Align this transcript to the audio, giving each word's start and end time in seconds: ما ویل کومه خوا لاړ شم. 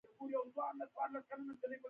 ما 0.17 0.23
ویل 0.29 0.47
کومه 0.55 0.85
خوا 0.91 1.05
لاړ 1.11 1.23
شم. 1.27 1.41